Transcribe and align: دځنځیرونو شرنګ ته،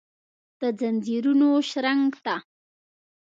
دځنځیرونو 0.59 1.49
شرنګ 1.69 2.11
ته، 2.25 2.35